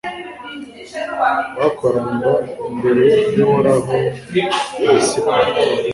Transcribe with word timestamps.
bakoranira 1.59 2.31
imbere 2.69 3.03
y'uhoraho 3.35 3.93
i 4.41 4.43
misipa 4.87 5.35